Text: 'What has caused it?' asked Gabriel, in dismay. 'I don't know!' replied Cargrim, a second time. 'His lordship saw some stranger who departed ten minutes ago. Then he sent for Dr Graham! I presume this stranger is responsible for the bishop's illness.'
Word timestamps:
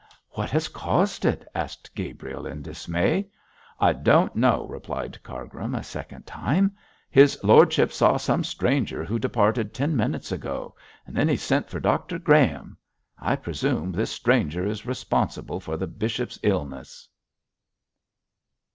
'What 0.31 0.49
has 0.49 0.67
caused 0.67 1.25
it?' 1.25 1.45
asked 1.53 1.93
Gabriel, 1.93 2.47
in 2.47 2.63
dismay. 2.63 3.29
'I 3.79 3.93
don't 3.93 4.35
know!' 4.35 4.65
replied 4.67 5.21
Cargrim, 5.21 5.75
a 5.75 5.83
second 5.83 6.25
time. 6.25 6.75
'His 7.11 7.37
lordship 7.43 7.91
saw 7.91 8.17
some 8.17 8.43
stranger 8.43 9.05
who 9.05 9.19
departed 9.19 9.75
ten 9.75 9.95
minutes 9.95 10.31
ago. 10.31 10.73
Then 11.07 11.27
he 11.29 11.37
sent 11.37 11.69
for 11.69 11.79
Dr 11.79 12.17
Graham! 12.17 12.77
I 13.19 13.35
presume 13.35 13.91
this 13.91 14.09
stranger 14.09 14.65
is 14.65 14.87
responsible 14.87 15.59
for 15.59 15.77
the 15.77 15.85
bishop's 15.85 16.39
illness.' 16.41 17.07